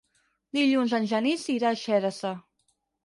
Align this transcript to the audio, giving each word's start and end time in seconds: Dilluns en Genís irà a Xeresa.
Dilluns 0.57 0.95
en 0.99 1.05
Genís 1.13 1.45
irà 1.57 1.73
a 1.75 1.79
Xeresa. 1.83 2.33